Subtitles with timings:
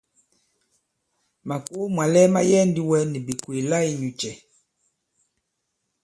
[1.47, 4.33] Màkòo mwàlɛ ma yɛɛ ndi wɛ nì bìkwèè la inyūcɛ̄?